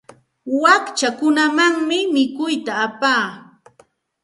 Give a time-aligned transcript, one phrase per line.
[0.61, 3.27] Wakchakunamanmi mikuyta apaa.